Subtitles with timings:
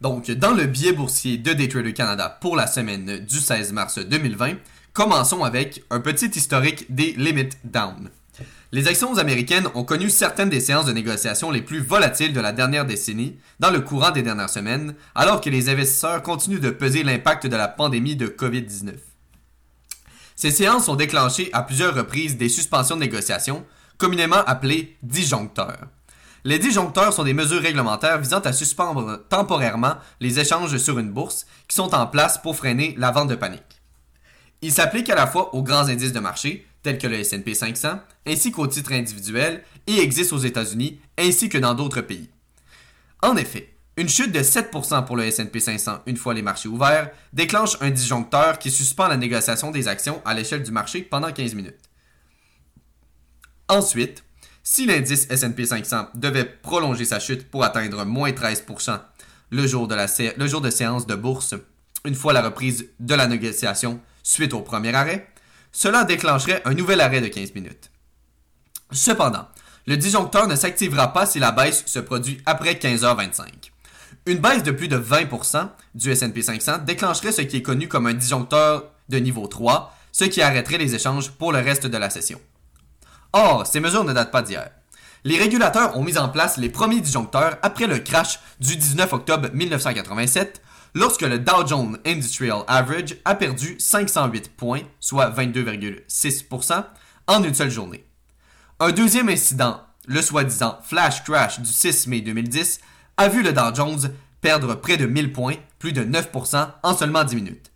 [0.00, 4.56] Donc, dans le billet boursier de Daytrader Canada pour la semaine du 16 mars 2020,
[4.92, 8.10] commençons avec un petit historique des limit down.
[8.72, 12.52] Les actions américaines ont connu certaines des séances de négociation les plus volatiles de la
[12.52, 17.02] dernière décennie dans le courant des dernières semaines, alors que les investisseurs continuent de peser
[17.02, 18.92] l'impact de la pandémie de COVID-19.
[20.34, 23.64] Ces séances ont déclenché à plusieurs reprises des suspensions de négociation,
[23.96, 25.88] communément appelées disjoncteurs.
[26.46, 31.44] Les disjoncteurs sont des mesures réglementaires visant à suspendre temporairement les échanges sur une bourse
[31.66, 33.82] qui sont en place pour freiner la vente de panique.
[34.62, 37.98] Ils s'appliquent à la fois aux grands indices de marché, tels que le S&P 500,
[38.28, 42.30] ainsi qu'aux titres individuels, et existent aux États-Unis ainsi que dans d'autres pays.
[43.24, 47.10] En effet, une chute de 7% pour le S&P 500 une fois les marchés ouverts
[47.32, 51.56] déclenche un disjoncteur qui suspend la négociation des actions à l'échelle du marché pendant 15
[51.56, 51.90] minutes.
[53.68, 54.22] Ensuite,
[54.68, 58.98] si l'indice S&P 500 devait prolonger sa chute pour atteindre moins 13%
[59.50, 61.54] le jour, de séance de bourse,
[62.04, 65.28] une fois la reprise de la négociation suite au premier arrêt,
[65.70, 67.92] cela déclencherait un nouvel arrêt de 15 minutes.
[68.90, 69.46] Cependant,
[69.86, 73.44] le disjoncteur ne s'activera pas si la baisse se produit après 15h25.
[74.26, 78.08] Une baisse de plus de 20% du S&P 500 déclencherait ce qui est connu comme
[78.08, 82.10] un disjoncteur de niveau 3, ce qui arrêterait les échanges pour le reste de la
[82.10, 82.40] session.
[83.38, 84.70] Or, ces mesures ne datent pas d'hier.
[85.22, 89.50] Les régulateurs ont mis en place les premiers disjoncteurs après le crash du 19 octobre
[89.52, 90.62] 1987,
[90.94, 96.82] lorsque le Dow Jones Industrial Average a perdu 508 points, soit 22,6%,
[97.26, 98.06] en une seule journée.
[98.80, 102.80] Un deuxième incident, le soi-disant flash crash du 6 mai 2010,
[103.18, 107.24] a vu le Dow Jones perdre près de 1000 points, plus de 9% en seulement
[107.24, 107.70] 10 minutes.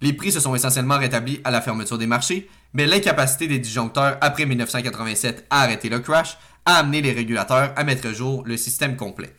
[0.00, 4.18] Les prix se sont essentiellement rétablis à la fermeture des marchés, mais l'incapacité des disjoncteurs
[4.20, 6.36] après 1987 à arrêter le crash
[6.66, 9.34] a amené les régulateurs à mettre à jour le système complet.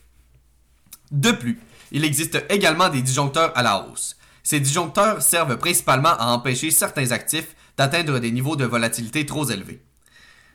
[1.12, 1.60] De plus,
[1.92, 4.18] il existe également des disjoncteurs à la hausse.
[4.42, 9.82] Ces disjoncteurs servent principalement à empêcher certains actifs d'atteindre des niveaux de volatilité trop élevés.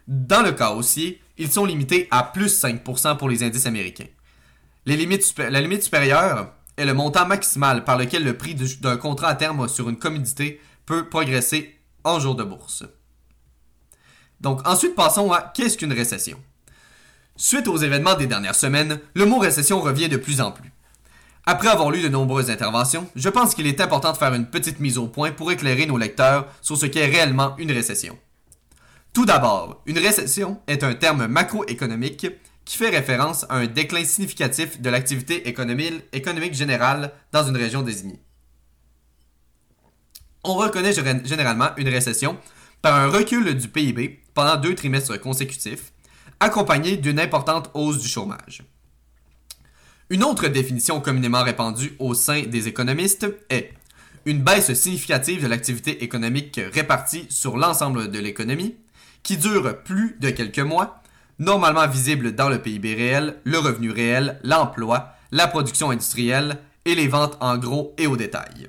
[0.06, 4.06] Dans le cas haussier, ils sont limités à plus 5% pour les indices américains.
[4.86, 9.69] la limite supérieure est le montant maximal par lequel le prix d'un contrat à terme
[9.69, 12.84] sur une commodité peut progresser en jour de bourse.
[14.41, 16.38] Donc ensuite passons à qu'est-ce qu'une récession?
[17.37, 20.72] Suite aux événements des dernières semaines, le mot récession revient de plus en plus.
[21.47, 24.78] Après avoir lu de nombreuses interventions, je pense qu'il est important de faire une petite
[24.78, 28.19] mise au point pour éclairer nos lecteurs sur ce qu'est réellement une récession.
[29.12, 32.27] Tout d'abord, une récession est un terme macroéconomique
[32.65, 38.22] qui fait référence à un déclin significatif de l'activité économique générale dans une région désignée.
[40.42, 42.38] On reconnaît généralement une récession
[42.80, 45.92] par un recul du PIB pendant deux trimestres consécutifs,
[46.40, 48.62] accompagné d'une importante hausse du chômage.
[50.08, 53.74] Une autre définition communément répandue au sein des économistes est
[54.24, 58.76] une baisse significative de l'activité économique répartie sur l'ensemble de l'économie,
[59.22, 61.02] qui dure plus de quelques mois,
[61.38, 67.08] normalement visible dans le PIB réel, le revenu réel, l'emploi, la production industrielle et les
[67.08, 68.68] ventes en gros et au détail.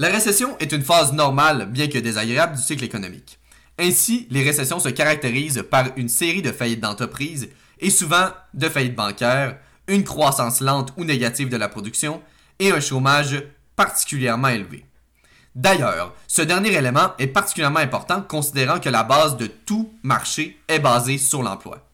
[0.00, 3.38] La récession est une phase normale, bien que désagréable, du cycle économique.
[3.78, 7.50] Ainsi, les récessions se caractérisent par une série de faillites d'entreprises
[7.80, 9.58] et souvent de faillites bancaires,
[9.88, 12.22] une croissance lente ou négative de la production
[12.58, 13.44] et un chômage
[13.76, 14.86] particulièrement élevé.
[15.54, 20.78] D'ailleurs, ce dernier élément est particulièrement important considérant que la base de tout marché est
[20.78, 21.86] basée sur l'emploi.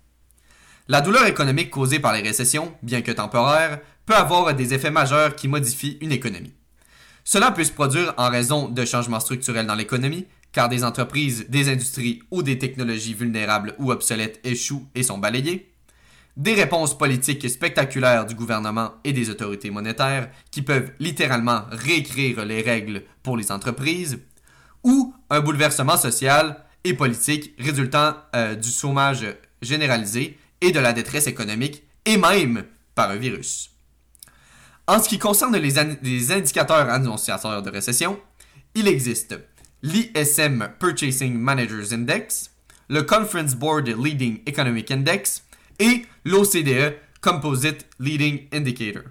[0.87, 5.35] La douleur économique causée par les récessions, bien que temporaire, peut avoir des effets majeurs
[5.35, 6.55] qui modifient une économie.
[7.29, 11.69] Cela peut se produire en raison de changements structurels dans l'économie, car des entreprises, des
[11.69, 15.73] industries ou des technologies vulnérables ou obsolètes échouent et sont balayées,
[16.37, 22.63] des réponses politiques spectaculaires du gouvernement et des autorités monétaires qui peuvent littéralement réécrire les
[22.63, 24.21] règles pour les entreprises,
[24.85, 29.27] ou un bouleversement social et politique résultant euh, du chômage
[29.63, 33.76] généralisé et de la détresse économique, et même par un virus.
[34.89, 38.21] En ce qui concerne les, indicateurs annonciateurs de récession,
[38.77, 39.37] il existe
[39.83, 42.53] l'ISM Purchasing Managers Index,
[42.89, 45.43] le Conference Board Leading Economic Index,
[45.81, 49.03] et l'OCDE Composite Leading Indicator.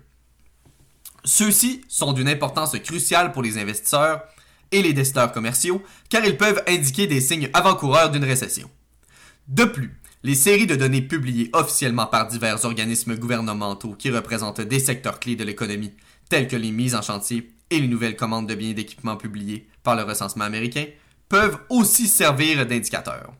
[1.26, 4.24] Ceux-ci sont d'une importance cruciale pour les investisseurs
[4.72, 8.70] et les décideurs commerciaux car ils peuvent indiquer des signes avant-coureurs d'une récession.
[9.48, 14.80] De plus, les séries de données publiées officiellement par divers organismes gouvernementaux qui représentent des
[14.80, 15.94] secteurs clés de l'économie,
[16.30, 19.68] tels que les mises en chantier et les nouvelles commandes de biens et d'équipements publiées
[19.84, 20.86] par le recensement américain,
[21.30, 23.34] peuvent aussi servir d'indicateurs.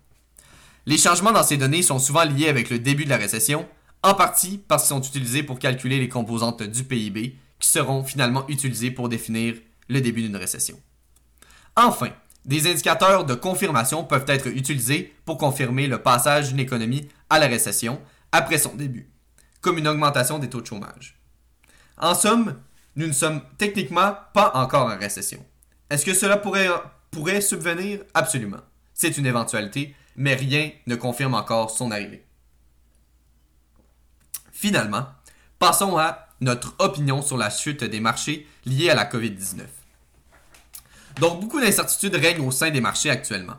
[0.86, 3.68] Les changements dans ces données sont souvent liés avec le début de la récession,
[4.04, 8.48] en partie parce qu'ils sont utilisés pour calculer les composantes du PIB qui seront finalement
[8.48, 9.56] utilisées pour définir
[9.90, 10.80] le début d'une récession.
[11.76, 12.12] Enfin,
[12.46, 17.48] des indicateurs de confirmation peuvent être utilisés pour confirmer le passage d'une économie à la
[17.48, 18.02] récession
[18.32, 19.10] après son début,
[19.62, 21.20] comme une augmentation des taux de chômage.
[21.98, 22.56] En somme,
[22.96, 25.44] nous ne sommes techniquement pas encore en récession.
[25.90, 28.02] Est-ce que cela pourrait, subvenir?
[28.14, 28.62] Absolument.
[28.94, 32.26] C'est une éventualité, mais rien ne confirme encore son arrivée.
[34.52, 35.08] Finalement,
[35.60, 39.62] passons à notre opinion sur la chute des marchés liés à la COVID-19.
[41.20, 43.56] Donc, beaucoup d'incertitudes règnent au sein des marchés actuellement.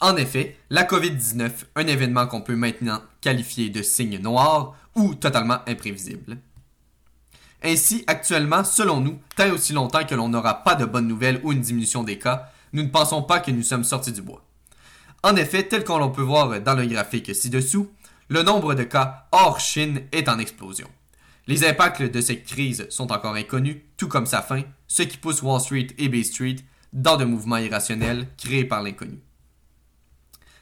[0.00, 5.58] En effet, la COVID-19, un événement qu'on peut maintenant qualifier de signe noir ou totalement
[5.66, 6.38] imprévisible.
[7.62, 11.52] Ainsi, actuellement, selon nous, tant aussi longtemps que l'on n'aura pas de bonnes nouvelles ou
[11.52, 14.42] une diminution des cas, nous ne pensons pas que nous sommes sortis du bois.
[15.22, 17.90] En effet, tel qu'on peut voir dans le graphique ci-dessous,
[18.28, 20.88] le nombre de cas hors Chine est en explosion.
[21.46, 25.42] Les impacts de cette crise sont encore inconnus, tout comme sa fin, ce qui pousse
[25.42, 26.56] Wall Street et Bay Street
[26.92, 29.20] dans de mouvements irrationnels créés par l'inconnu.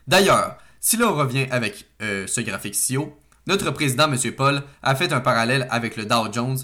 [0.06, 4.32] D'ailleurs, si l'on revient avec euh, ce graphique ci haut, notre président, M.
[4.32, 6.58] Paul, a fait un parallèle avec le Dow Jones.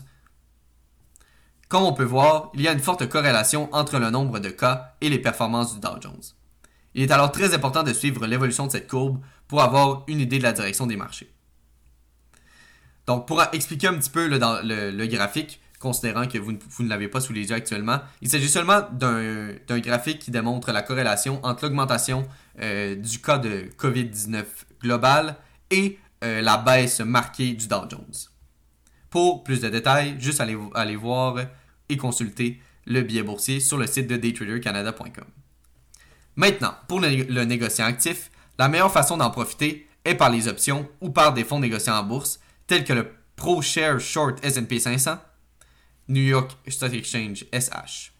[1.68, 4.94] Comme on peut voir, il y a une forte corrélation entre le nombre de cas
[5.00, 6.22] et les performances du Dow Jones.
[6.94, 10.38] Il est alors très important de suivre l'évolution de cette courbe pour avoir une idée
[10.38, 11.32] de la direction des marchés.
[13.06, 17.34] Donc, pour expliquer un petit peu le, graphique, considérant que vous, ne l'avez pas sous
[17.34, 22.26] les yeux actuellement, il s'agit seulement d'un graphique qui démontre la corrélation entre l'augmentation
[22.60, 24.44] euh, du cas de COVID-19
[24.80, 25.36] global
[25.70, 28.14] et euh, la baisse marquée du Dow Jones.
[29.10, 31.36] Pour plus de détails, juste allez, voir
[31.90, 35.24] et consulter le billet boursier sur le site de daytradercanada.com.
[36.36, 41.10] Maintenant, pour le, négociant actif, la meilleure façon d'en profiter est par les options ou
[41.10, 45.18] par des fonds négociants en bourse, tels que le ProShare Short S&P 500,
[46.08, 48.12] New York Stock Exchange SH.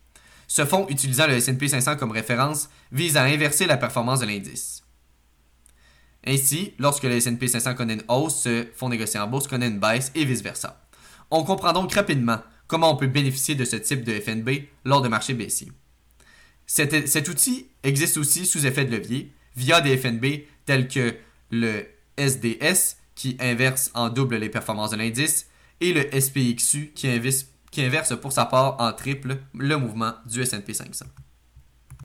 [0.46, 4.82] Ce fonds, utilisant le S&P 500 comme référence, vise à inverser la performance de l'indice.
[6.26, 9.80] Ainsi, lorsque le S&P 500 connaît une hausse, ce fonds négociant en bourse connaît une
[9.80, 10.86] baisse et vice-versa.
[11.30, 15.08] On comprend donc rapidement comment on peut bénéficier de ce type de FNB lors de
[15.08, 15.72] marchés baissiers.
[16.66, 21.14] Cet, outil existe aussi sous effet de levier via des FNB tels que
[21.50, 21.84] le
[22.16, 25.48] SDS qui inverse en double les performances de l'indice
[25.80, 27.08] et le SPXU qui,
[27.74, 31.06] qui inverse pour sa part en triple le mouvement du S&P 500.